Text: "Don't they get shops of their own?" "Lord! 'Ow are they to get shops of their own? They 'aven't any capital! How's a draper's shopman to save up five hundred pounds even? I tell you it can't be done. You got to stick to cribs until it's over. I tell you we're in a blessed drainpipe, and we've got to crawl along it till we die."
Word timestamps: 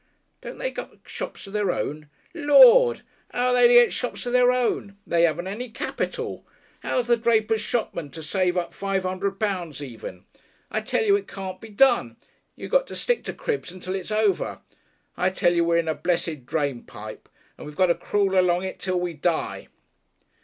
"Don't 0.41 0.57
they 0.57 0.71
get 0.71 0.89
shops 1.05 1.45
of 1.45 1.53
their 1.53 1.69
own?" 1.69 2.09
"Lord! 2.33 3.03
'Ow 3.35 3.49
are 3.49 3.53
they 3.53 3.67
to 3.67 3.73
get 3.75 3.93
shops 3.93 4.25
of 4.25 4.33
their 4.33 4.51
own? 4.51 4.97
They 5.05 5.27
'aven't 5.27 5.45
any 5.45 5.69
capital! 5.69 6.43
How's 6.79 7.07
a 7.07 7.15
draper's 7.15 7.61
shopman 7.61 8.09
to 8.13 8.23
save 8.23 8.57
up 8.57 8.73
five 8.73 9.03
hundred 9.03 9.39
pounds 9.39 9.79
even? 9.79 10.25
I 10.71 10.81
tell 10.81 11.05
you 11.05 11.15
it 11.17 11.27
can't 11.27 11.61
be 11.61 11.69
done. 11.69 12.17
You 12.55 12.67
got 12.67 12.87
to 12.87 12.95
stick 12.95 13.23
to 13.25 13.33
cribs 13.33 13.71
until 13.71 13.93
it's 13.93 14.09
over. 14.09 14.61
I 15.15 15.29
tell 15.29 15.53
you 15.53 15.63
we're 15.63 15.77
in 15.77 15.87
a 15.87 15.93
blessed 15.93 16.47
drainpipe, 16.47 17.29
and 17.55 17.67
we've 17.67 17.75
got 17.75 17.85
to 17.85 17.93
crawl 17.93 18.35
along 18.39 18.63
it 18.63 18.79
till 18.79 18.99
we 18.99 19.13
die." 19.13 19.67